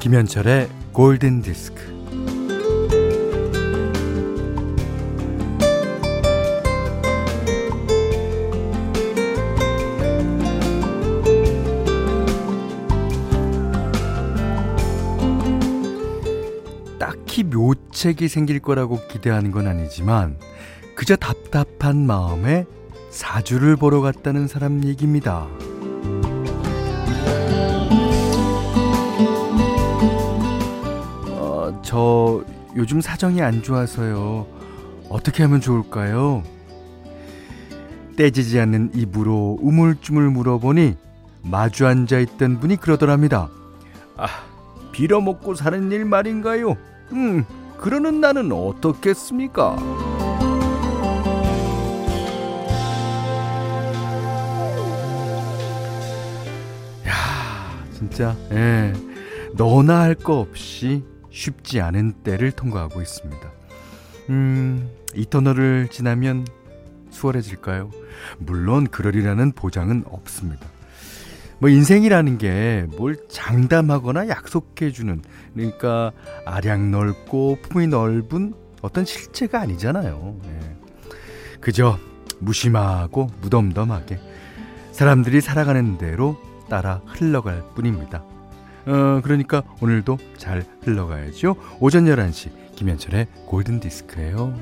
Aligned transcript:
김현철의 0.00 0.70
골든 0.94 1.42
디스크. 1.42 1.78
딱히 16.98 17.44
묘책이 17.44 18.28
생길 18.28 18.60
거라고 18.60 19.06
기대하는 19.06 19.50
건 19.50 19.66
아니지만 19.66 20.38
그저 20.94 21.14
답답한 21.14 22.06
마음에 22.06 22.64
사주를 23.10 23.76
보러 23.76 24.00
갔다는 24.00 24.48
사람 24.48 24.82
얘기입니다. 24.84 25.46
저 31.90 32.44
요즘 32.76 33.00
사정이 33.00 33.42
안 33.42 33.64
좋아서요. 33.64 34.46
어떻게 35.08 35.42
하면 35.42 35.60
좋을까요? 35.60 36.44
떼지지 38.16 38.60
않는 38.60 38.92
입으로 38.94 39.58
우물쭈물 39.60 40.30
물어보니 40.30 40.94
마주 41.42 41.88
앉아 41.88 42.20
있던 42.20 42.60
분이 42.60 42.76
그러더랍니다. 42.76 43.50
아, 44.16 44.28
빌어먹고 44.92 45.56
사는 45.56 45.90
일 45.90 46.04
말인가요? 46.04 46.76
음, 47.10 47.44
그러는 47.78 48.20
나는 48.20 48.52
어떻겠습니까? 48.52 49.74
야, 57.06 57.14
진짜, 57.92 58.36
예. 58.52 58.92
너나 59.54 60.00
할 60.02 60.14
거 60.14 60.38
없이 60.40 61.02
쉽지 61.30 61.80
않은 61.80 62.12
때를 62.24 62.52
통과하고 62.52 63.00
있습니다. 63.00 63.52
음, 64.30 64.90
이 65.14 65.26
터널을 65.28 65.88
지나면 65.90 66.46
수월해질까요? 67.10 67.90
물론 68.38 68.86
그러리라는 68.86 69.52
보장은 69.52 70.04
없습니다. 70.06 70.66
뭐 71.58 71.68
인생이라는 71.68 72.38
게 72.38 72.86
뭘 72.96 73.16
장담하거나 73.28 74.28
약속해주는 74.28 75.22
그러니까 75.54 76.12
아량 76.46 76.90
넓고 76.90 77.58
품이 77.62 77.88
넓은 77.88 78.54
어떤 78.82 79.04
실체가 79.04 79.60
아니잖아요. 79.60 80.36
네. 80.42 80.76
그저 81.60 81.98
무심하고 82.38 83.30
무덤덤하게 83.42 84.18
사람들이 84.92 85.40
살아가는 85.40 85.98
대로 85.98 86.38
따라 86.70 87.02
흘러갈 87.06 87.62
뿐입니다. 87.74 88.24
어, 88.86 89.20
그러니까 89.22 89.62
오늘도 89.80 90.18
잘 90.36 90.64
흘러가야죠. 90.82 91.56
오전 91.80 92.04
11시 92.06 92.50
김현철의 92.76 93.26
골든 93.46 93.80
디스크예요. 93.80 94.54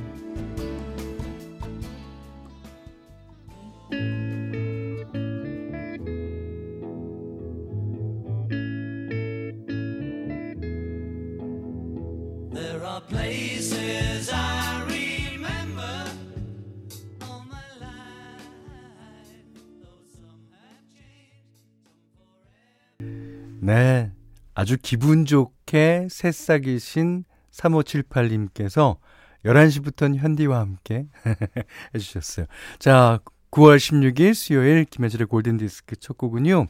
네. 23.68 24.10
아주 24.54 24.78
기분 24.80 25.26
좋게 25.26 26.08
새싹이신 26.10 27.24
3578님께서 27.52 28.96
11시부터는 29.44 30.16
현디와 30.16 30.58
함께 30.58 31.06
해주셨어요. 31.94 32.46
자, 32.78 33.18
9월 33.50 33.76
16일 33.76 34.32
수요일 34.32 34.86
김현철의 34.86 35.26
골든디스크 35.26 35.96
첫 35.96 36.16
곡은요. 36.16 36.66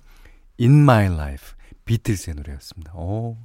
In 0.60 0.72
My 0.72 1.06
Life, 1.06 1.54
비틀스의 1.84 2.34
노래였습니다. 2.34 2.94
오, 2.94 3.38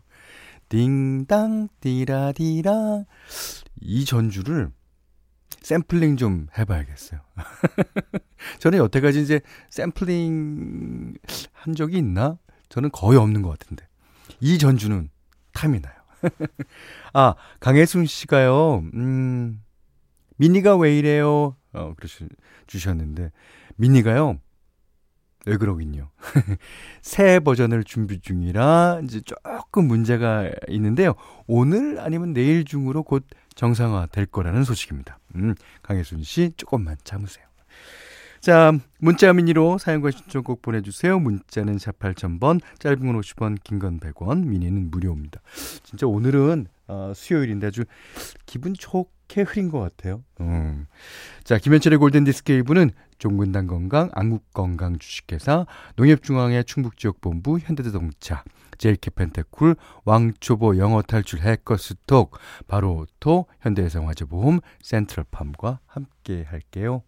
딩당, 0.70 1.68
디라디라. 1.80 3.04
이 3.82 4.04
전주를 4.04 4.72
샘플링 5.62 6.18
좀 6.18 6.48
해봐야겠어요. 6.58 7.22
저는 8.58 8.80
여태까지 8.80 9.22
이제 9.22 9.42
샘플링 9.70 11.14
한 11.52 11.76
적이 11.76 12.00
있나? 12.00 12.40
저는 12.74 12.90
거의 12.90 13.20
없는 13.20 13.44
것 13.44 13.50
같은데. 13.50 13.88
이 14.40 14.58
전주는 14.58 15.08
탐이 15.54 15.80
나요. 15.80 15.94
아, 17.14 17.36
강혜순 17.60 18.08
씨가요, 18.08 18.84
음, 18.96 19.62
미니가 20.38 20.76
왜 20.78 20.98
이래요? 20.98 21.56
어, 21.74 21.94
그러시, 21.96 22.28
주셨는데, 22.66 23.32
미니가요, 23.76 24.40
왜 25.46 25.58
그러긴요. 25.58 26.10
새 27.04 27.40
버전을 27.42 27.84
준비 27.84 28.20
중이라 28.20 29.02
이제 29.04 29.22
조금 29.22 29.88
문제가 29.88 30.50
있는데요. 30.70 31.14
오늘 31.46 32.00
아니면 32.00 32.34
내일 32.34 32.66
중으로 32.66 33.04
곧 33.04 33.28
정상화 33.54 34.08
될 34.08 34.26
거라는 34.26 34.64
소식입니다. 34.64 35.20
음, 35.36 35.54
강혜순 35.84 36.24
씨 36.24 36.54
조금만 36.58 36.98
참으세요. 37.04 37.46
자, 38.44 38.74
문자 39.00 39.32
미니로 39.32 39.78
사연과 39.78 40.12
신청곡 40.12 40.62
보내주세요. 40.62 41.18
문자는 41.18 41.78
샵 41.78 41.98
8000번, 41.98 42.60
짧은 42.78 43.00
건 43.00 43.22
50원, 43.22 43.56
긴 43.64 43.80
건 43.80 44.02
100원, 44.02 44.46
미니는 44.46 44.92
무료입니다. 44.92 45.40
진짜 45.84 46.08
오늘은 46.08 46.68
어, 46.90 47.14
수요일인데 47.16 47.68
아주 47.68 47.86
기분 48.46 48.74
좋게 48.74 49.44
흐린 49.44 49.70
것 49.72 49.80
같아요. 49.80 50.26
음. 50.42 50.88
자, 51.46 51.58
김현철의 51.58 51.98
골든디스크 52.00 52.52
1부는 52.64 52.92
종근당 53.18 53.68
건강, 53.68 54.10
안국건강 54.12 55.00
주식회사, 55.00 55.66
농협중앙회 55.96 56.64
충북지역본부, 56.64 57.60
현대자동차, 57.60 58.44
제일캐펜테쿨, 58.78 59.78
왕초보 60.04 60.78
영어탈출 60.78 61.40
해커스톡, 61.40 62.38
바로토, 62.68 63.46
현대해상화재보험, 63.62 64.60
센트럴팜과 64.82 65.80
함께 65.86 66.44
할게요. 66.44 67.04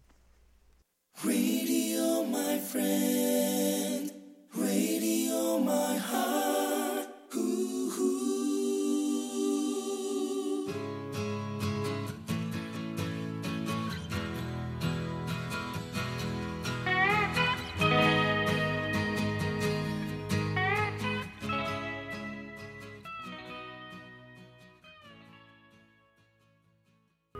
Radio, 1.24 2.24
my 2.24 2.58
friend. 2.58 4.12
Radio, 4.54 5.58
my 5.58 5.96
heart. 5.96 6.46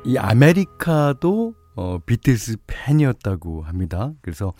이 0.06 0.16
아메리카도 0.18 1.54
어, 1.76 1.98
비틀스 1.98 2.56
팬이었다고 2.66 3.62
합니다. 3.62 4.12
그래서 4.22 4.52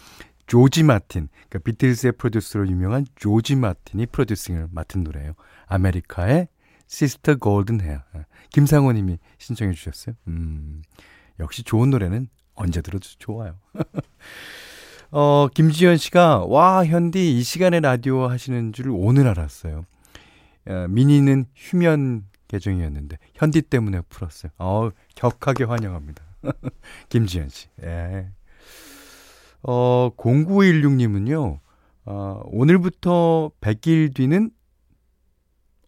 조지 0.47 0.85
마틴, 0.85 1.29
그러니까 1.49 1.59
비틀스의 1.59 2.13
프로듀서로 2.13 2.69
유명한 2.69 3.05
조지 3.17 3.57
마틴이 3.57 4.07
프로듀싱을 4.07 4.69
맡은 4.71 5.03
노래예요. 5.03 5.33
아메리카의 5.67 6.49
Sister 6.87 7.37
Golden 7.37 7.81
Hair. 7.81 8.01
김상호 8.51 8.93
님이 8.93 9.19
신청해 9.39 9.73
주셨어요. 9.73 10.15
음, 10.29 10.83
역시 11.41 11.65
좋은 11.65 11.91
노래는 11.91 12.29
언제 12.55 12.81
들어도 12.81 13.09
좋아요. 13.19 13.59
어, 15.11 15.49
김지현 15.53 15.97
씨가, 15.97 16.45
와, 16.47 16.85
현디 16.85 17.39
이 17.39 17.43
시간에 17.43 17.81
라디오 17.81 18.27
하시는 18.27 18.73
줄 18.73 18.91
오늘 18.91 19.27
알았어요. 19.29 19.85
어, 20.69 20.87
미니는 20.89 21.47
휴면 21.55 22.25
계정이었는데, 22.49 23.19
현디 23.35 23.63
때문에 23.63 24.03
풀었어요. 24.09 24.53
어, 24.59 24.91
격하게 25.15 25.65
환영합니다. 25.65 26.26
김지현 27.09 27.49
씨. 27.49 27.69
예. 27.83 28.29
어, 29.63 30.11
0916님은요, 30.17 31.59
어, 32.05 32.43
오늘부터 32.45 33.51
100일 33.61 34.15
뒤는, 34.15 34.51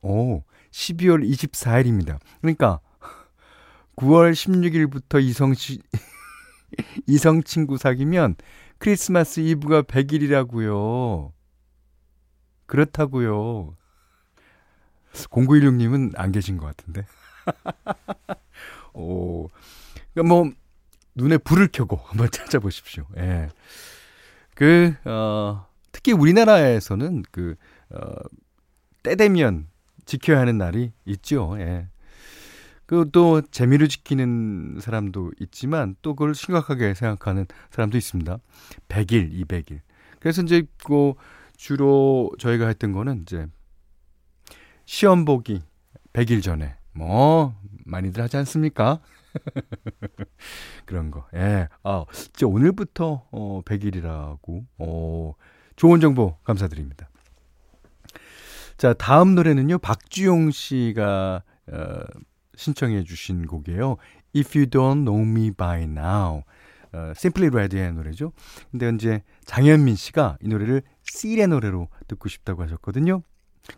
오, 0.02 0.42
12월 0.70 1.28
24일입니다. 1.28 2.18
그러니까, 2.40 2.80
9월 3.96 4.32
16일부터 4.32 5.22
이성 5.22 5.54
씨, 5.54 5.80
이성 7.06 7.42
친구 7.42 7.78
사귀면 7.78 8.36
크리스마스 8.78 9.40
이브가 9.40 9.82
100일이라고요. 9.82 11.32
그렇다고요. 12.66 13.76
0916님은 15.12 16.12
안 16.16 16.32
계신 16.32 16.58
것 16.58 16.66
같은데. 16.66 17.06
오, 18.94 19.48
그러니까 20.18 20.34
뭐 20.34 20.50
눈에 21.14 21.38
불을 21.38 21.68
켜고 21.72 21.96
한번 22.04 22.28
찾아보십시오. 22.30 23.06
예. 23.18 23.48
그, 24.54 24.94
어, 25.04 25.66
특히 25.92 26.12
우리나라에서는 26.12 27.22
그, 27.30 27.54
어, 27.90 28.00
때 29.04 29.14
되면 29.14 29.68
지켜야 30.04 30.40
하는 30.40 30.58
날이 30.58 30.92
있죠. 31.04 31.56
예. 31.60 31.86
그또 32.86 33.42
재미를 33.50 33.88
지키는 33.88 34.78
사람도 34.80 35.32
있지만 35.40 35.94
또 36.02 36.14
그걸 36.16 36.34
심각하게 36.34 36.94
생각하는 36.94 37.46
사람도 37.70 37.96
있습니다. 37.96 38.38
100일, 38.88 39.32
200일. 39.44 39.80
그래서 40.18 40.42
이제 40.42 40.64
그 40.82 41.12
주로 41.56 42.32
저희가 42.38 42.66
했던 42.66 42.92
거는 42.92 43.22
이제 43.22 43.46
시험 44.86 45.24
보기 45.24 45.62
100일 46.14 46.42
전에 46.42 46.76
뭐 46.92 47.54
많이들 47.84 48.22
하지 48.22 48.38
않습니까? 48.38 49.00
그런 50.86 51.10
거. 51.10 51.26
예. 51.34 51.68
아, 51.82 52.04
이제 52.10 52.44
오늘부터 52.44 53.26
어 53.30 53.62
100일이라고 53.64 54.66
어 54.78 55.34
좋은 55.76 56.00
정보 56.00 56.36
감사드립니다. 56.44 57.08
자, 58.76 58.92
다음 58.92 59.34
노래는요. 59.34 59.78
박주용 59.78 60.50
씨가 60.50 61.42
어 61.66 62.00
신청해 62.56 63.04
주신 63.04 63.46
곡이에요. 63.46 63.96
If 64.36 64.58
You 64.58 64.68
Don't 64.68 65.04
Know 65.04 65.22
Me 65.22 65.50
By 65.50 65.84
Now. 65.84 66.42
어, 66.92 67.12
Simply 67.14 67.50
Red의 67.50 67.92
노래죠. 67.92 68.32
근데 68.70 68.90
이제 68.94 69.22
장현민 69.44 69.94
씨가 69.96 70.38
이 70.42 70.48
노래를 70.48 70.82
씰의 71.02 71.46
노래로 71.48 71.88
듣고 72.06 72.28
싶다고 72.28 72.62
하셨거든요. 72.62 73.22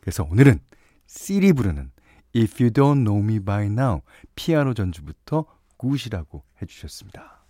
그래서 0.01 0.25
오늘은 0.25 0.61
씰이 1.07 1.53
부르는 1.53 1.91
If 2.33 2.63
You 2.63 2.71
Don't 2.71 3.03
Know 3.05 3.19
Me 3.19 3.41
By 3.41 3.67
Now 3.67 4.03
피아노 4.37 4.73
전주부터 4.73 5.47
굿이라고 5.77 6.45
해주셨습니다. 6.63 7.41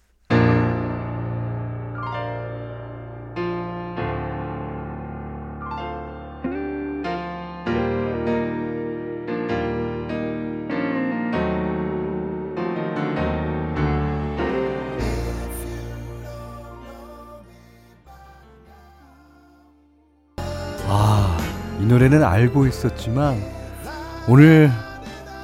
아, 20.93 21.39
이 21.79 21.85
노래는 21.85 22.25
알고 22.25 22.67
있었지만 22.67 23.60
오늘 24.31 24.71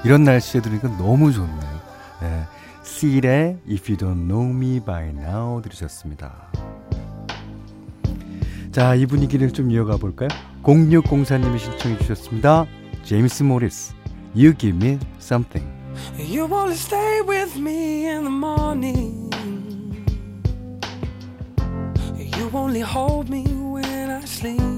이런 0.05 0.23
날씨에 0.23 0.61
들으니까 0.61 0.97
너무 0.97 1.33
좋네요. 1.33 1.81
네. 2.23 2.44
Seal의 2.85 3.59
If 3.69 3.93
You 3.93 3.97
Don't 3.97 4.29
Know 4.29 4.49
Me 4.49 4.79
By 4.79 5.09
Now 5.09 5.61
들으셨습니다. 5.61 6.53
자, 8.71 8.94
이 8.94 9.06
분위기를 9.06 9.53
좀 9.53 9.73
이어가 9.73 9.97
볼까요? 9.97 10.29
0604님이 10.62 11.59
신청해 11.59 11.99
주셨습니다. 11.99 12.67
제임스 13.03 13.43
모리스, 13.43 13.93
You 14.37 14.55
Give 14.56 14.77
Me 14.77 15.00
Something. 15.19 15.69
You 16.17 16.49
wanna 16.49 16.75
stay 16.75 17.23
with 17.27 17.59
me 17.59 18.06
in 18.06 18.23
the 18.23 18.31
morning. 18.31 19.29
You 22.15 22.49
only 22.53 22.83
hold 22.83 23.33
me 23.33 23.43
when 23.49 24.12
I 24.12 24.23
sleep. 24.23 24.75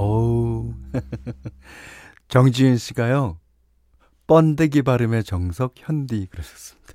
어우. 0.00 0.72
정지윤 2.28 2.78
씨가요. 2.78 3.38
번데기 4.26 4.80
발음의 4.80 5.24
정석 5.24 5.74
현디 5.76 6.28
그러셨습니다. 6.30 6.94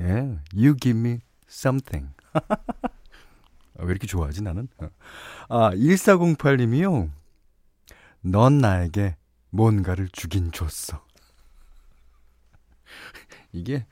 예. 0.00 0.38
You 0.52 0.74
give 0.76 0.98
me 0.98 1.20
something. 1.48 2.12
왜 3.78 3.86
이렇게 3.86 4.08
좋아하지 4.08 4.42
나는? 4.42 4.66
아, 5.48 5.70
1408님이요. 5.70 7.08
넌 8.22 8.58
나에게 8.58 9.16
뭔가를 9.50 10.08
주긴 10.08 10.50
줬어. 10.50 11.06
이게 13.52 13.86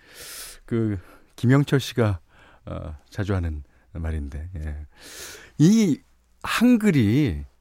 그 0.65 0.99
김영철 1.37 1.79
씨가 1.79 2.19
어, 2.67 2.97
자주 3.09 3.37
하는 3.37 3.63
말인데. 3.93 4.51
예. 4.57 4.87
이 5.59 6.01
한글이 6.43 7.52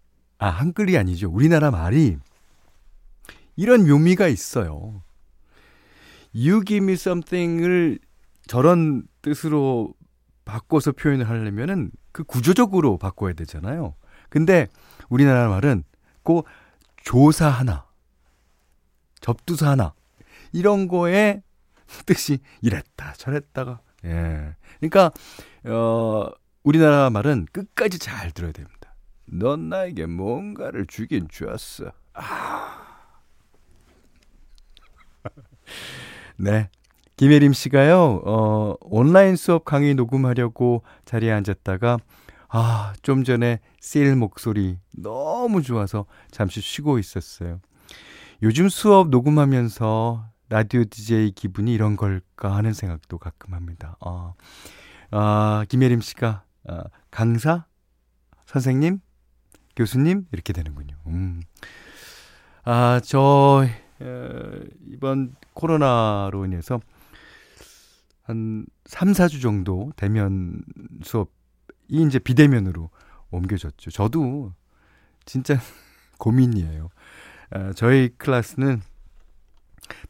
아, 0.41 0.49
한글이 0.49 0.97
아니죠. 0.97 1.29
우리나라 1.29 1.69
말이 1.69 2.17
이런 3.55 3.88
묘미가 3.88 4.27
있어요. 4.27 5.03
You 6.33 6.65
give 6.65 6.83
me 6.83 6.93
something을 6.93 7.99
저런 8.47 9.03
뜻으로 9.21 9.93
바꿔서 10.43 10.93
표현을 10.93 11.29
하려면은 11.29 11.91
그 12.11 12.23
구조적으로 12.23 12.97
바꿔야 12.97 13.33
되잖아요. 13.33 13.93
근데 14.29 14.67
우리나라 15.09 15.47
말은 15.47 15.83
꼭 16.23 16.47
조사 17.03 17.47
하나, 17.47 17.85
접두사 19.19 19.69
하나, 19.69 19.93
이런 20.53 20.88
거에 20.88 21.43
뜻이 22.07 22.39
이랬다, 22.63 23.13
저랬다가, 23.13 23.79
예. 24.05 24.55
그러니까, 24.79 25.11
어, 25.65 26.31
우리나라 26.63 27.11
말은 27.11 27.45
끝까지 27.51 27.99
잘 27.99 28.31
들어야 28.31 28.51
됩니다. 28.51 28.81
넌 29.31 29.69
나에게 29.69 30.06
뭔가를 30.07 30.86
주긴 30.86 31.28
주었어. 31.30 31.92
아. 32.13 32.81
네. 36.38 36.69
김혜림 37.16 37.54
씨가요, 37.54 38.22
어, 38.25 38.75
온라인 38.81 39.36
수업 39.36 39.63
강의 39.63 39.94
녹음하려고 39.94 40.83
자리에 41.06 41.31
앉았다가, 41.31 42.00
아, 42.50 42.94
좀 43.04 43.24
전에 43.24 43.60
씰 43.80 44.16
목소리 44.16 44.80
너무 44.98 45.62
좋아서 45.62 46.06
잠시 46.31 46.62
쉬고 46.62 46.98
있었어요. 47.00 47.62
요즘 48.42 48.69
수업 48.69 49.10
녹음하면서 49.10 50.25
라디오 50.50 50.84
DJ 50.84 51.31
기분이 51.31 51.72
이런 51.74 51.96
걸까 51.96 52.55
하는 52.55 52.74
생각도 52.74 53.20
가끔 53.20 53.53
합니다. 53.53 53.96
아, 54.01 54.34
아 55.12 55.63
김혜림 55.70 56.01
씨가, 56.01 56.44
아, 56.67 56.84
강사? 57.12 57.65
선생님? 58.48 59.00
교수님 59.81 60.27
이렇게 60.31 60.53
되는군요. 60.53 60.95
음. 61.07 61.41
아, 62.63 63.01
저 63.03 63.65
에, 64.00 64.63
이번 64.89 65.35
코로나로 65.53 66.45
인해서 66.45 66.79
한 68.21 68.67
3, 68.85 69.13
4주 69.13 69.41
정도 69.41 69.91
대면 69.95 70.61
수업이 71.01 71.31
이제 71.89 72.19
비대면으로 72.19 72.91
옮겨졌죠. 73.31 73.89
저도 73.89 74.53
진짜 75.25 75.57
고민이에요. 76.19 76.89
아, 77.50 77.73
저희 77.75 78.09
클래스는 78.19 78.83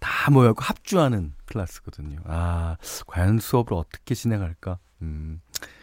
다 0.01 0.31
모여고 0.31 0.61
합주하는 0.61 1.33
클래스거든요. 1.45 2.19
아, 2.25 2.75
과연 3.07 3.39
수업을 3.39 3.73
어떻게 3.73 4.15
진행할까? 4.15 4.79
음, 5.01 5.39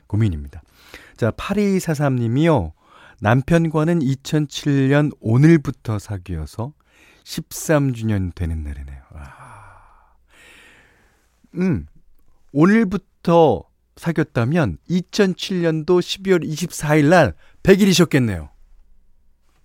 고민입니다. 0.07 0.61
자, 1.17 1.31
8243님이요. 1.31 2.73
남편과는 3.21 3.99
2007년 4.01 5.13
오늘부터 5.21 5.99
사귀어서 5.99 6.73
13주년 7.25 8.35
되는 8.35 8.63
날이네요. 8.63 9.03
아. 9.15 10.15
음, 11.55 11.87
오늘부터 12.53 13.65
사귀었다면 13.97 14.79
2007년도 14.89 15.87
12월 15.87 16.49
24일 16.49 17.09
날 17.09 17.35
100일이셨겠네요. 17.63 18.51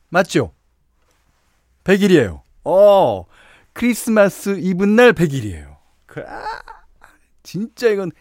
맞죠? 0.09 0.53
100일이에요. 1.83 2.41
어, 2.63 3.25
크리스마스 3.73 4.57
이브 4.59 4.85
날 4.85 5.13
100일이에요. 5.13 5.77
아, 6.27 6.45
진짜 7.43 7.89
이건 7.89 8.11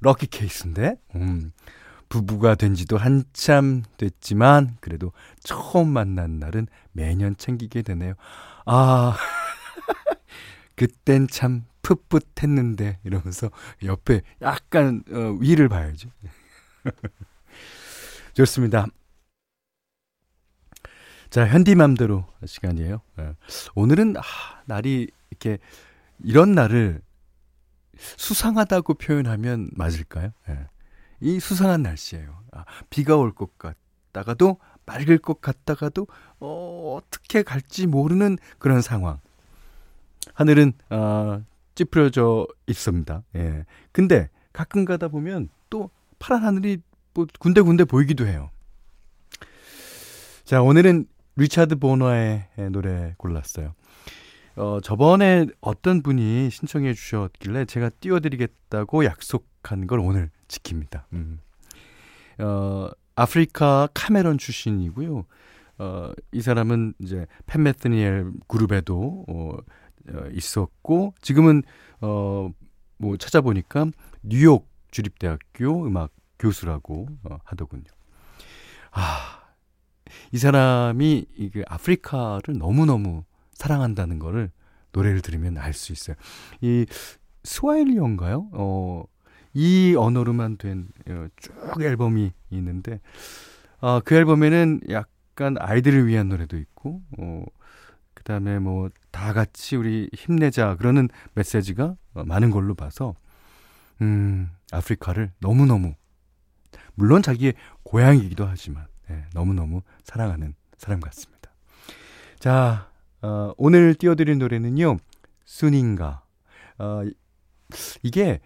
럭키 0.00 0.26
케이스인데? 0.26 0.96
음. 1.16 1.52
부부가 2.14 2.54
된 2.54 2.76
지도 2.76 2.96
한참 2.96 3.82
됐지만 3.96 4.76
그래도 4.80 5.10
처음 5.40 5.88
만난 5.88 6.38
날은 6.38 6.68
매년 6.92 7.36
챙기게 7.36 7.82
되네요. 7.82 8.14
아, 8.66 9.16
그땐 10.76 11.26
참 11.26 11.64
풋풋했는데 11.82 13.00
이러면서 13.02 13.50
옆에 13.82 14.22
약간 14.42 15.02
어, 15.10 15.36
위를 15.40 15.68
봐야죠. 15.68 16.08
좋습니다. 18.34 18.86
자, 21.30 21.48
현디맘대로 21.48 22.24
시간이에요. 22.46 23.00
예. 23.18 23.34
오늘은 23.74 24.18
아, 24.18 24.22
날이 24.66 25.08
이렇게 25.30 25.58
이런 26.22 26.52
날을 26.52 27.02
수상하다고 27.98 28.94
표현하면 28.94 29.70
맞을까요? 29.72 30.30
예. 30.48 30.68
이 31.20 31.40
수상한 31.40 31.82
날씨예요. 31.82 32.38
아, 32.52 32.64
비가 32.90 33.16
올 33.16 33.32
것 33.32 33.56
같다가도 33.58 34.58
맑을 34.86 35.18
것 35.18 35.40
같다가도 35.40 36.06
어, 36.40 36.98
어떻게 36.98 37.42
갈지 37.42 37.86
모르는 37.86 38.36
그런 38.58 38.80
상황. 38.82 39.18
하늘은 40.34 40.72
어, 40.90 41.42
찌푸려져 41.74 42.46
있습니다. 42.66 43.22
예. 43.36 43.64
근데 43.92 44.28
가끔 44.52 44.84
가다 44.84 45.08
보면 45.08 45.48
또 45.70 45.90
파란 46.18 46.44
하늘이 46.44 46.78
뭐 47.14 47.26
군데군데 47.38 47.84
보이기도 47.84 48.26
해요. 48.26 48.50
자, 50.44 50.62
오늘은 50.62 51.06
리차드 51.36 51.76
보너의 51.76 52.46
노래 52.70 53.14
골랐어요. 53.16 53.74
어, 54.56 54.78
저번에 54.82 55.46
어떤 55.60 56.02
분이 56.02 56.50
신청해 56.50 56.94
주셨길래 56.94 57.64
제가 57.64 57.88
띄워드리겠다고 58.00 59.04
약속 59.04 59.46
한 59.72 59.86
걸 59.86 59.98
오늘 60.00 60.30
지킵니다. 60.48 61.04
음. 61.12 61.40
어, 62.38 62.88
아프리카 63.16 63.88
카메론 63.94 64.38
출신이고요. 64.38 65.24
어, 65.78 66.12
이 66.32 66.40
사람은 66.40 66.94
이제 67.00 67.26
팬메트니엘 67.46 68.32
그룹에도 68.48 69.24
어, 69.28 69.56
어, 70.12 70.26
있었고 70.32 71.14
지금은 71.20 71.62
어, 72.00 72.50
뭐 72.98 73.16
찾아보니까 73.16 73.86
뉴욕 74.22 74.68
주립대학교 74.90 75.86
음악 75.86 76.10
교수라고 76.38 77.08
어, 77.24 77.38
하더군요. 77.44 77.84
아, 78.92 79.40
이 80.32 80.38
사람이 80.38 81.26
이그 81.36 81.62
아프리카를 81.66 82.58
너무너무 82.58 83.24
사랑한다는 83.54 84.18
거를 84.18 84.50
노래를 84.92 85.20
들으면 85.22 85.58
알 85.58 85.72
수 85.72 85.92
있어요. 85.92 86.16
이 86.60 86.86
스와일리어인가요? 87.44 88.50
어, 88.52 89.04
이 89.54 89.94
언어로만 89.96 90.58
된쭉 90.58 90.90
어, 91.08 91.80
앨범이 91.80 92.32
있는데 92.50 93.00
어, 93.80 94.00
그 94.00 94.14
앨범에는 94.14 94.80
약간 94.90 95.56
아이들을 95.58 96.06
위한 96.06 96.28
노래도 96.28 96.58
있고 96.58 97.02
어, 97.18 97.44
그다음에 98.14 98.58
뭐 98.58 98.90
다 99.14 99.32
같이 99.32 99.76
우리 99.76 100.10
힘내자 100.12 100.74
그러는 100.74 101.08
메시지가 101.34 101.94
많은 102.14 102.50
걸로 102.50 102.74
봐서 102.74 103.14
음, 104.02 104.50
아프리카를 104.72 105.30
너무너무 105.38 105.94
물론 106.96 107.22
자기의 107.22 107.54
고향이기도 107.84 108.44
하지만 108.44 108.88
네, 109.08 109.24
너무너무 109.32 109.82
사랑하는 110.02 110.56
사람 110.76 110.98
같습니다. 110.98 111.52
자, 112.40 112.90
어, 113.22 113.52
오늘 113.56 113.94
띄워드린 113.94 114.38
노래는요, 114.38 114.96
순인가. 115.44 116.24
어, 116.78 117.02
이게 118.02 118.40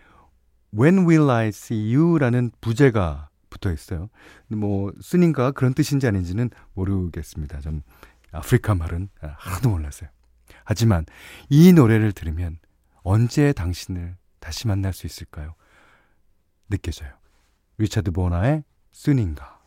When 0.75 1.09
Will 1.09 1.31
I 1.31 1.49
See 1.49 1.95
You라는 1.95 2.51
부제가 2.61 3.29
붙어 3.51 3.73
있어요. 3.73 4.09
뭐, 4.49 4.93
순인가 5.01 5.53
그런 5.53 5.75
뜻인지 5.75 6.07
아닌지는 6.07 6.51
모르겠습니다. 6.75 7.61
전 7.61 7.83
아프리카 8.31 8.75
말은 8.75 9.09
하나도 9.21 9.71
몰랐어요. 9.71 10.11
하지만 10.65 11.07
이 11.49 11.73
노래를 11.73 12.13
들으면 12.13 12.59
언제 13.03 13.53
당신을 13.53 14.17
다시 14.39 14.67
만날 14.67 14.93
수 14.93 15.07
있을까요? 15.07 15.55
느껴져요. 16.69 17.11
리차드 17.79 18.11
보나의 18.11 18.65
순인가. 18.93 19.59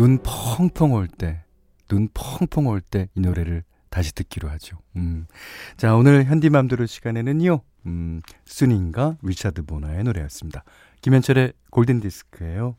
눈 0.00 0.16
펑펑 0.22 0.94
올 0.94 1.08
때, 1.08 1.44
눈 1.86 2.08
펑펑 2.14 2.66
올 2.68 2.80
때 2.80 3.08
이 3.14 3.20
노래를 3.20 3.64
다시 3.90 4.14
듣기로 4.14 4.48
하죠. 4.52 4.78
음. 4.96 5.26
자, 5.76 5.94
오늘 5.94 6.24
현디맘대로 6.24 6.86
시간에는요, 6.86 7.60
음, 7.84 8.22
순인가 8.46 9.18
리차드 9.22 9.64
보나의 9.66 10.04
노래였습니다. 10.04 10.64
김현철의 11.02 11.52
골든디스크예요 11.70 12.76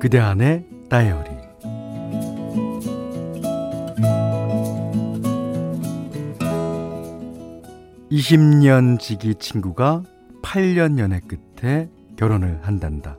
그대 0.00 0.18
안에 0.18 0.64
다이어리 0.88 1.37
20년 8.18 8.98
지기 8.98 9.34
친구가 9.36 10.02
8년 10.42 10.98
연애 10.98 11.20
끝에 11.20 11.88
결혼을 12.16 12.58
한단다. 12.62 13.16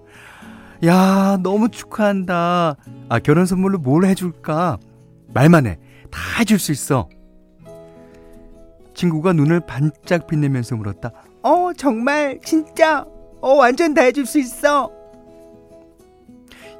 야, 0.85 1.37
너무 1.41 1.69
축하한다. 1.69 2.75
아, 3.07 3.19
결혼 3.19 3.45
선물로 3.45 3.79
뭘 3.79 4.03
해줄까? 4.05 4.77
말만 5.33 5.67
해. 5.67 5.79
다 6.11 6.19
해줄 6.39 6.59
수 6.59 6.73
있어. 6.73 7.07
친구가 8.93 9.31
눈을 9.33 9.61
반짝 9.61 10.27
빛내면서 10.27 10.75
물었다. 10.75 11.11
어, 11.43 11.71
정말, 11.77 12.39
진짜, 12.43 13.05
어, 13.41 13.53
완전 13.53 13.93
다 13.93 14.01
해줄 14.01 14.25
수 14.25 14.37
있어. 14.37 14.91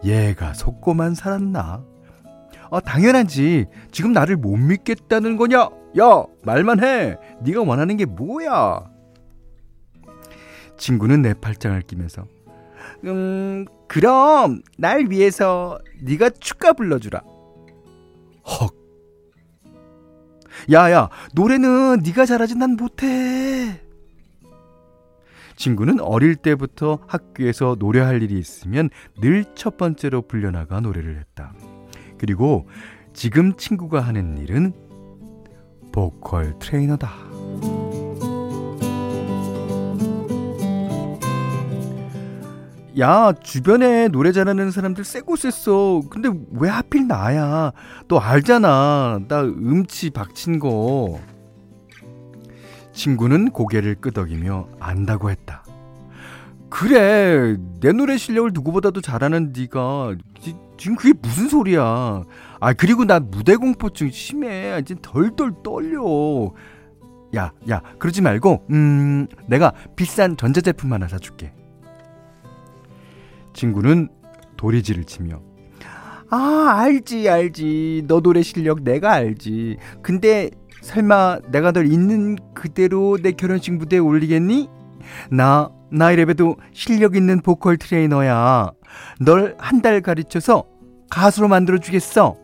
얘가 0.04 0.54
속고만 0.54 1.16
살았나? 1.16 1.84
어, 2.70 2.82
당연하지. 2.82 3.68
지금 3.92 4.12
나를 4.12 4.36
못 4.36 4.58
믿겠다는 4.58 5.38
거냐? 5.38 5.79
야, 5.98 6.24
말만 6.43 6.84
해. 6.84 7.17
네가 7.41 7.62
원하는 7.63 7.98
게 7.98 8.05
뭐야? 8.05 8.89
친구는 10.77 11.22
내 11.24 11.34
팔짱을 11.34 11.81
끼면서 11.81 12.25
음, 13.05 13.65
그럼 13.88 14.62
날 14.77 15.08
위해서 15.10 15.79
네가 16.01 16.29
축가 16.39 16.74
불러주라. 16.74 17.22
헉. 18.46 18.75
야야, 20.72 21.10
노래는 21.34 22.01
네가 22.05 22.25
잘하지 22.25 22.55
난 22.55 22.75
못해. 22.75 23.81
친구는 25.55 26.00
어릴 26.00 26.36
때부터 26.36 27.00
학교에서 27.08 27.75
노래할 27.79 28.22
일이 28.24 28.38
있으면 28.39 28.89
늘 29.19 29.43
첫 29.55 29.75
번째로 29.77 30.22
불려나가 30.22 30.79
노래를 30.79 31.17
했다. 31.19 31.53
그리고 32.17 32.67
지금 33.13 33.55
친구가 33.58 34.00
하는 34.00 34.38
일은 34.38 34.74
보컬 36.00 36.58
트레이너다. 36.60 37.10
야, 43.00 43.34
주변에 43.44 44.08
노래 44.08 44.32
잘하는 44.32 44.72
사람들 44.72 45.03
쎄고 45.03 45.36
쎄어. 45.36 46.01
근데 46.10 46.29
왜 46.51 46.70
하필 46.70 47.08
나야? 47.08 47.74
너 48.08 48.18
알잖아. 48.18 49.20
나 49.27 49.41
음치 49.41 50.12
박친 50.12 50.60
거. 50.60 51.20
친구는 52.94 53.51
고개를 53.51 53.96
끄덕이며 53.96 54.70
안다고 54.79 55.29
했다. 55.29 55.63
그래, 56.70 57.58
내 57.80 57.92
노래 57.92 58.18
실력을 58.18 58.52
누구보다도 58.54 59.02
잘하는 59.02 59.54
네가 59.56 60.16
지금 60.78 60.96
그게 60.96 61.14
무슨 61.22 61.50
소리야? 61.50 62.24
아 62.60 62.74
그리고 62.74 63.06
나 63.06 63.20
무대 63.20 63.56
공포증 63.56 64.12
심해. 64.12 64.78
이제 64.82 64.96
덜덜 65.02 65.52
떨려. 65.64 66.52
야, 67.36 67.52
야, 67.70 67.82
그러지 68.00 68.22
말고, 68.22 68.66
음, 68.72 69.28
내가 69.48 69.74
비싼 69.96 70.36
전자제품 70.36 70.92
하나 70.94 71.08
사줄게. 71.08 71.54
친구는 73.54 74.10
도리지를 74.58 75.04
치며, 75.04 75.42
아, 76.32 76.76
알지, 76.78 77.30
알지. 77.30 78.04
너 78.08 78.22
노래 78.22 78.42
실력 78.42 78.84
내가 78.84 79.14
알지. 79.14 79.78
근데 80.02 80.50
설마 80.82 81.40
내가 81.52 81.72
널 81.72 81.92
있는 81.92 82.38
그대로 82.54 83.18
내 83.22 83.32
결혼식 83.32 83.74
무대에 83.74 84.00
올리겠니? 84.00 84.70
나, 85.32 85.70
나 85.91 86.12
이래봬도 86.12 86.58
실력 86.74 87.15
있는 87.15 87.41
보컬 87.41 87.77
트레이너야. 87.77 88.72
널 89.22 89.55
한 89.60 89.81
달 89.81 90.01
가르쳐서 90.01 90.65
가수로 91.10 91.48
만들어주겠어. 91.48 92.38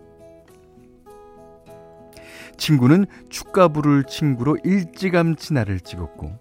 친구는 2.57 3.05
축가 3.29 3.67
부를 3.67 4.03
친구로 4.05 4.57
일찌감치 4.63 5.53
나를 5.53 5.79
찍었고 5.81 6.31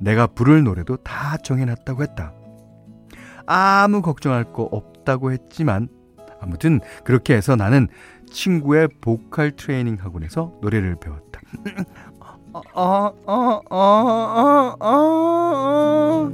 내가 0.00 0.26
부를 0.26 0.62
노래도 0.62 0.96
다 0.98 1.36
정해놨다고 1.38 2.02
했다. 2.02 2.34
아무 3.46 4.02
걱정할 4.02 4.44
거 4.52 4.64
없다고 4.64 5.32
했지만 5.32 5.88
아무튼 6.40 6.80
그렇게 7.04 7.34
해서 7.34 7.56
나는 7.56 7.88
친구의 8.30 8.88
보컬 9.00 9.52
트레이닝 9.52 9.96
학원에서 10.00 10.52
노래를 10.60 10.96
배웠다. 10.96 11.40
어, 12.54 12.60
어, 12.72 13.12
어, 13.26 13.60
어, 13.68 14.76
어. 14.78 16.30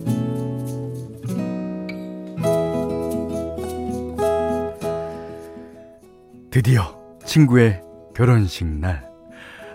드디어 6.51 6.83
친구의 7.25 7.83
결혼식 8.15 8.67
날 8.67 9.09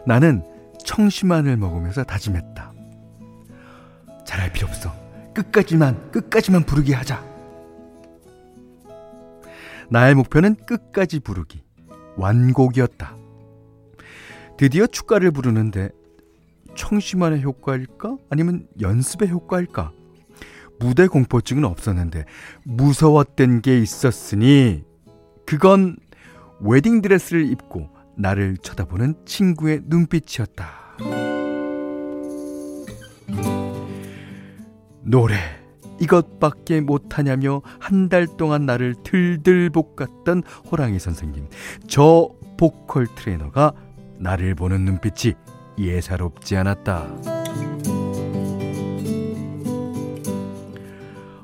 나는 0.05 0.43
청심환을 0.83 1.57
먹으면서 1.57 2.03
다짐했다. 2.03 2.73
잘할 4.23 4.53
필요 4.53 4.67
없어. 4.67 4.93
끝까지만 5.33 6.11
끝까지만 6.11 6.63
부르게 6.63 6.93
하자. 6.93 7.23
나의 9.89 10.13
목표는 10.13 10.57
끝까지 10.67 11.21
부르기. 11.21 11.63
완곡이었다. 12.17 13.15
드디어 14.57 14.85
축가를 14.85 15.31
부르는데 15.31 15.89
청심환의 16.75 17.41
효과일까? 17.43 18.17
아니면 18.29 18.67
연습의 18.79 19.29
효과일까? 19.29 19.91
무대 20.79 21.07
공포증은 21.07 21.63
없었는데 21.65 22.25
무서웠던 22.63 23.61
게 23.61 23.79
있었으니 23.79 24.83
그건 25.45 25.95
웨딩 26.59 27.01
드레스를 27.01 27.49
입고 27.49 27.89
나를 28.17 28.57
쳐다보는 28.57 29.15
친구의 29.25 29.81
눈빛이었다. 29.85 30.67
노래 35.01 35.35
이것밖에 36.01 36.81
못하냐며 36.81 37.61
한 37.79 38.09
달 38.09 38.27
동안 38.27 38.65
나를 38.65 38.95
들들 39.03 39.69
볶았던 39.69 40.43
호랑이 40.71 40.99
선생님. 40.99 41.47
저 41.87 42.29
보컬 42.57 43.07
트레이너가 43.15 43.73
나를 44.19 44.55
보는 44.55 44.83
눈빛이 44.85 45.35
예사롭지 45.77 46.55
않았다. 46.57 47.07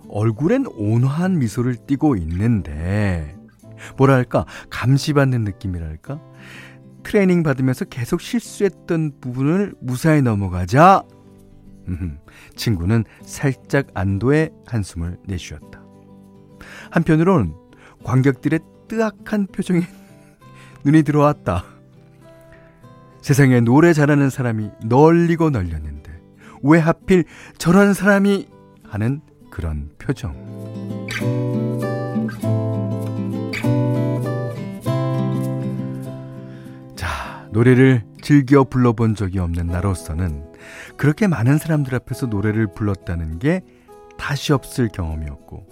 얼굴엔 0.09 0.65
온화한 0.75 1.39
미소를 1.39 1.77
띠고 1.87 2.15
있는데 2.17 3.35
뭐랄까 3.97 4.45
감시받는 4.69 5.43
느낌이랄까 5.43 6.19
트레이닝 7.03 7.43
받으면서 7.43 7.85
계속 7.85 8.21
실수했던 8.21 9.19
부분을 9.21 9.73
무사히 9.81 10.21
넘어가자 10.21 11.03
친구는 12.55 13.05
살짝 13.23 13.87
안도의 13.93 14.51
한숨을 14.67 15.17
내쉬었다. 15.25 15.81
한편으론 16.91 17.55
관객들의 18.03 18.59
뜨악한 18.87 19.47
표정에 19.47 19.81
눈이 20.85 21.03
들어왔다. 21.03 21.63
세상에 23.21 23.61
노래 23.61 23.93
잘하는 23.93 24.29
사람이 24.29 24.71
널리고 24.85 25.51
널렸는데 25.51 26.11
왜 26.63 26.79
하필 26.79 27.23
저런 27.57 27.93
사람이 27.93 28.47
하는 28.83 29.21
그런 29.49 29.89
표정. 29.97 30.35
자, 36.95 37.47
노래를 37.51 38.03
즐겨 38.21 38.63
불러본 38.63 39.15
적이 39.15 39.39
없는 39.39 39.67
나로서는 39.67 40.51
그렇게 40.97 41.27
많은 41.27 41.57
사람들 41.57 41.95
앞에서 41.95 42.27
노래를 42.27 42.67
불렀다는 42.73 43.39
게 43.39 43.61
다시 44.17 44.53
없을 44.53 44.89
경험이었고, 44.89 45.65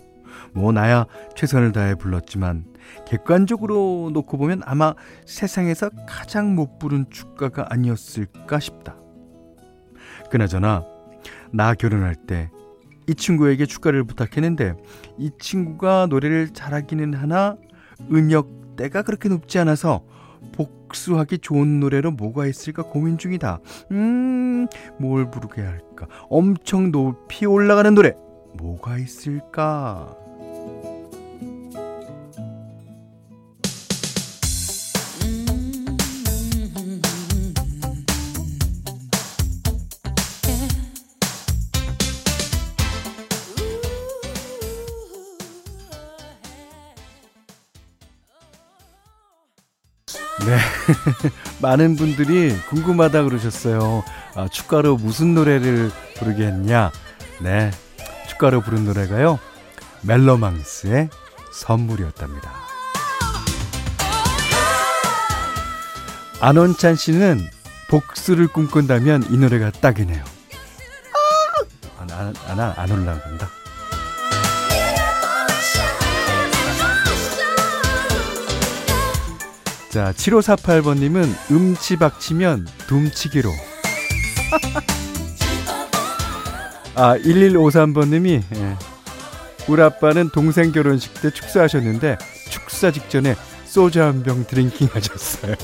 뭐, 0.54 0.72
나야 0.72 1.06
최선을 1.36 1.72
다해 1.72 1.96
불렀지만, 1.96 2.66
객관적으로 3.08 4.10
놓고 4.14 4.38
보면 4.38 4.62
아마 4.66 4.94
세상에서 5.26 5.90
가장 6.08 6.56
못 6.56 6.80
부른 6.80 7.06
축가가 7.10 7.68
아니었을까 7.70 8.60
싶다. 8.60 8.96
그나저나, 10.30 10.86
나 11.52 11.74
결혼할 11.74 12.16
때 12.16 12.50
이 13.10 13.16
친구에게 13.16 13.66
축가를 13.66 14.04
부탁했는데, 14.04 14.76
이 15.18 15.32
친구가 15.40 16.06
노래를 16.12 16.50
잘하기는 16.50 17.16
하나, 17.16 17.58
음역대가 18.12 19.02
그렇게 19.02 19.30
높지 19.30 19.58
않아서 19.58 20.06
복수하기 20.54 21.40
좋은 21.40 21.80
노래로 21.80 22.12
뭐가 22.12 22.46
있을까 22.46 22.84
고민 22.84 23.18
중이다. 23.18 23.62
음, 23.92 24.68
뭘 25.00 25.32
부르게 25.32 25.64
할까? 25.64 26.06
엄청 26.30 26.92
높이 26.92 27.48
올라가는 27.48 27.94
노래. 27.96 28.14
뭐가 28.54 29.00
있을까? 29.00 30.16
네. 50.46 50.58
많은 51.62 51.96
분들이 51.96 52.56
궁금하다 52.70 53.24
그러셨어요. 53.24 54.04
아, 54.36 54.48
축가로 54.48 54.98
무슨 54.98 55.36
노래를 55.36 55.92
부르게 56.18 56.48
했냐? 56.48 56.92
네. 57.42 57.72
축가로 58.30 58.62
부른 58.62 58.86
노래가요. 58.86 59.40
멜로망스의 60.02 61.10
선물이었답니다. 61.52 62.52
안원찬 66.42 66.96
씨는 66.96 67.42
복수를 67.90 68.48
꿈꾼다면 68.48 69.28
이 69.30 69.38
노래가 69.38 69.72
딱이네요. 69.72 70.24
아, 71.98 72.02
안, 72.02 72.12
안, 72.12 72.60
안, 72.60 72.74
안 72.78 72.92
올라간다. 72.92 73.59
자, 79.90 80.14
7548번님은 80.16 81.52
음치박치면 81.52 82.68
둠치기로. 82.88 83.50
아, 86.96 87.18
1153번님이, 87.18 88.44
예. 88.56 88.76
우리 89.68 89.82
아빠는 89.82 90.30
동생 90.30 90.72
결혼식 90.72 91.14
때 91.22 91.32
축사하셨는데, 91.32 92.18
축사 92.50 92.92
직전에 92.92 93.36
소주 93.66 94.02
한 94.02 94.22
병 94.24 94.46
drinking 94.46 94.90
하셨어요. 94.92 95.56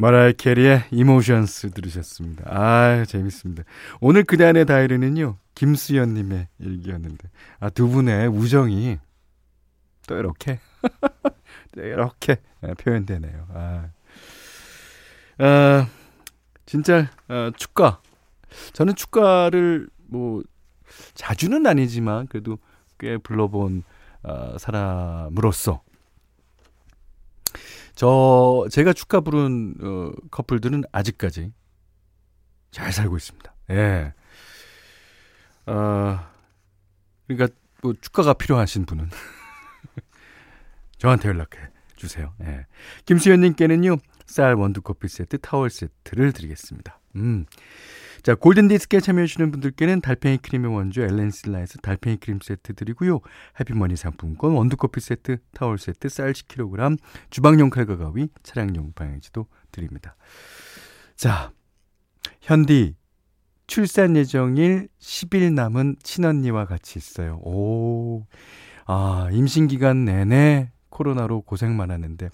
머라이어 0.00 0.32
캐리의 0.32 0.84
Emotions 0.92 1.72
들으셨습니다. 1.72 2.44
아 2.46 3.04
재밌습니다. 3.04 3.64
오늘 4.00 4.24
그대안의 4.24 4.64
다이리는요, 4.64 5.36
김수연님의 5.54 6.48
일기였는데, 6.58 7.28
아, 7.58 7.68
두 7.68 7.86
분의 7.86 8.28
우정이 8.28 8.98
또 10.06 10.16
이렇게, 10.16 10.58
또 11.74 11.82
이렇게 11.82 12.36
표현되네요. 12.78 13.46
아, 13.52 13.90
아 15.38 15.88
진짜, 16.64 17.10
아, 17.28 17.52
축가. 17.54 18.00
저는 18.72 18.94
축가를 18.94 19.90
뭐, 20.06 20.42
자주는 21.12 21.66
아니지만, 21.66 22.26
그래도 22.26 22.58
꽤 22.98 23.18
불러본 23.18 23.84
아, 24.22 24.56
사람으로서 24.58 25.82
저 28.00 28.66
제가 28.70 28.94
축가 28.94 29.20
부른 29.20 29.74
어, 29.82 30.12
커플들은 30.30 30.84
아직까지 30.90 31.52
잘 32.70 32.94
살고 32.94 33.18
있습니다. 33.18 33.54
예. 33.72 34.14
어, 35.66 36.18
그러니까 37.26 37.54
뭐 37.82 37.92
축가가 38.00 38.32
필요하신 38.32 38.86
분은 38.86 39.10
저한테 40.96 41.28
연락해 41.28 41.58
주세요. 41.94 42.32
예. 42.40 42.64
김수현님께는요 43.04 43.98
쌀 44.24 44.54
원두 44.54 44.80
커피 44.80 45.06
세트, 45.06 45.36
타월 45.36 45.68
세트를 45.68 46.32
드리겠습니다. 46.32 46.98
음. 47.16 47.44
자, 48.22 48.34
골든디스크에 48.34 49.00
참여해주시는 49.00 49.50
분들께는 49.50 50.00
달팽이 50.00 50.38
크림의 50.38 50.74
원조 50.74 51.02
엘렌실라에서 51.02 51.78
달팽이 51.78 52.18
크림 52.18 52.38
세트 52.42 52.74
드리고요. 52.74 53.20
해피머니 53.58 53.96
상품권, 53.96 54.52
원두커피 54.52 55.00
세트, 55.00 55.38
타월 55.54 55.78
세트, 55.78 56.08
쌀 56.08 56.32
10kg, 56.32 56.98
주방용 57.30 57.70
칼과 57.70 57.96
가위, 57.96 58.28
차량용 58.42 58.92
방향지도 58.94 59.46
드립니다. 59.72 60.16
자, 61.16 61.52
현디, 62.40 62.96
출산 63.66 64.16
예정일 64.16 64.88
10일 64.98 65.54
남은 65.54 65.96
친언니와 66.02 66.66
같이 66.66 66.98
있어요. 66.98 67.36
오, 67.42 68.26
아, 68.86 69.28
임신기간 69.32 70.04
내내 70.04 70.72
코로나로 70.90 71.42
고생 71.42 71.76
많았는데, 71.76 72.28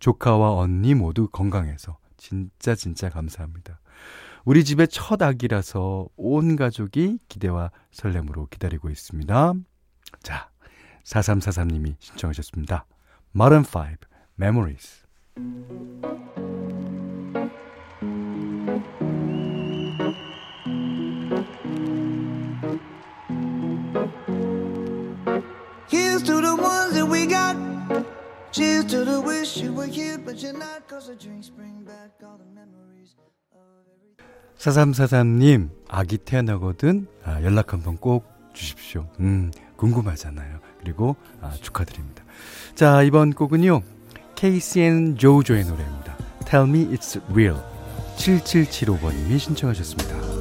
조카와 0.00 0.54
언니 0.54 0.94
모두 0.94 1.28
건강해서 1.28 1.98
진짜 2.16 2.74
진짜 2.74 3.10
감사합니다. 3.10 3.80
우리 4.44 4.64
집의 4.64 4.88
첫 4.88 5.20
아기라서 5.20 6.08
온 6.16 6.56
가족이 6.56 7.18
기대와 7.28 7.70
설렘으로 7.92 8.46
기다리고 8.46 8.88
있습니다. 8.88 9.54
자, 10.22 10.50
4343님이 11.04 11.96
신청하셨습니다. 11.98 12.86
Modern 13.34 13.64
Five 13.64 13.98
Memories. 14.38 15.04
Cheers 28.52 28.84
to 28.90 29.04
the 29.04 29.20
wish 29.20 29.62
you 29.62 29.72
were 29.72 29.86
here, 29.86 30.18
but 30.18 30.42
you're 30.42 30.52
not. 30.52 30.88
Cause 30.88 31.06
the 31.06 31.14
drinks 31.14 31.48
bring 31.48 31.84
back 31.84 32.10
all 32.20 32.36
the 32.36 32.44
memories. 32.52 32.89
4343님, 34.60 35.70
아기 35.88 36.18
태어나거든, 36.18 37.06
아, 37.24 37.42
연락 37.42 37.72
한번 37.72 37.96
꼭 37.96 38.30
주십시오. 38.52 39.06
음, 39.18 39.50
궁금하잖아요. 39.76 40.58
그리고, 40.80 41.16
아, 41.40 41.50
축하드립니다. 41.62 42.22
자, 42.74 43.02
이번 43.02 43.32
곡은요, 43.32 43.80
KCN 44.34 45.16
조조의 45.16 45.64
노래입니다. 45.64 46.16
Tell 46.44 46.68
me 46.68 46.94
it's 46.94 47.22
real. 47.30 47.58
7775번님이 48.16 49.38
신청하셨습니다. 49.38 50.39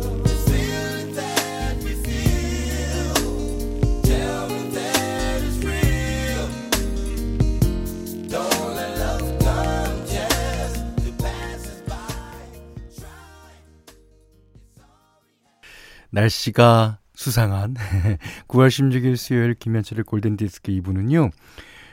날씨가 16.11 16.99
수상한 17.13 17.75
9월 18.47 18.69
16일 18.69 19.15
수요일 19.15 19.53
김현철의 19.53 20.03
골든디스크 20.05 20.71
2부는요. 20.71 21.31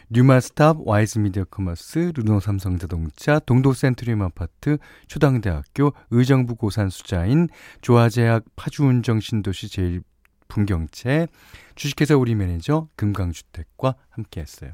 뉴마스탑, 0.08 0.86
와이즈미디어 0.86 1.44
커머스, 1.46 2.12
르노 2.14 2.38
삼성자동차, 2.38 3.40
동도센트리움 3.40 4.22
아파트, 4.22 4.78
초당대학교, 5.08 5.92
의정부 6.10 6.54
고산수자인, 6.54 7.48
조화제약, 7.80 8.44
파주운정 8.54 9.18
신도시 9.18 9.68
제일풍경채, 9.68 11.26
주식회사 11.74 12.16
우리 12.16 12.36
매니저, 12.36 12.88
금강주택과 12.94 13.96
함께 14.10 14.42
했어요. 14.42 14.70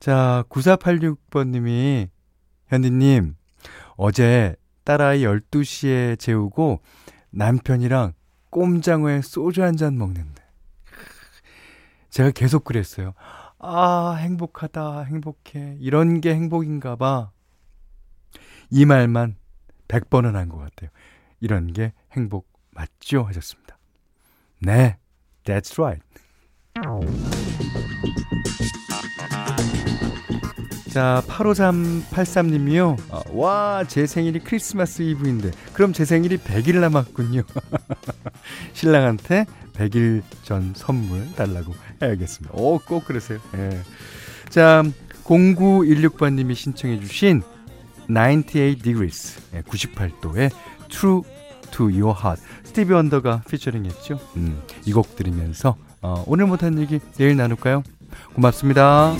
자, 0.00 0.42
9486번님이, 0.48 2.08
현디님, 2.66 3.36
어제 3.96 4.56
딸아이 4.82 5.22
12시에 5.22 6.18
재우고 6.18 6.80
남편이랑 7.30 8.14
꼼장어에 8.54 9.20
소주 9.22 9.64
한 9.64 9.76
잔 9.76 9.98
먹는데. 9.98 10.42
제가 12.10 12.30
계속 12.30 12.62
그랬어요. 12.62 13.12
아, 13.58 14.14
행복하다, 14.20 15.02
행복해. 15.02 15.76
이런 15.80 16.20
게 16.20 16.32
행복인가 16.32 16.94
봐. 16.94 17.32
이 18.70 18.86
말만 18.86 19.36
100번은 19.88 20.34
한 20.34 20.48
것 20.48 20.58
같아요. 20.58 20.90
이런 21.40 21.72
게 21.72 21.92
행복 22.12 22.46
맞죠? 22.70 23.24
하셨습니다. 23.24 23.76
네, 24.60 24.98
that's 25.44 25.76
right. 25.82 26.00
자, 30.94 31.24
85383님이요. 31.26 32.96
어, 33.10 33.22
와, 33.32 33.82
제 33.88 34.06
생일이 34.06 34.38
크리스마스 34.38 35.02
이브인데. 35.02 35.50
그럼 35.72 35.92
제 35.92 36.04
생일이 36.04 36.36
100일 36.36 36.78
남았군요. 36.78 37.42
신랑한테 38.74 39.44
100일 39.72 40.22
전 40.44 40.72
선물 40.76 41.26
달라고 41.34 41.74
해야겠습니다. 42.00 42.54
오, 42.56 42.78
꼭 42.78 43.06
그러세요. 43.06 43.40
예. 43.56 43.76
자, 44.50 44.84
0916번님이 45.24 46.54
신청해주신 46.54 47.42
98 48.06 48.44
degrees, 48.80 49.40
98도의 49.66 50.52
True 50.88 51.22
to 51.72 51.86
Your 51.86 52.14
Heart. 52.16 52.40
스티비 52.62 52.92
원더가 52.92 53.42
피처링 53.50 53.84
했죠. 53.86 54.20
음, 54.36 54.62
이 54.86 54.92
곡 54.92 55.16
들으면서, 55.16 55.74
어, 56.02 56.22
오늘 56.28 56.46
못한 56.46 56.78
얘기 56.78 57.00
내일 57.16 57.36
나눌까요? 57.36 57.82
고맙습니다. 58.34 59.14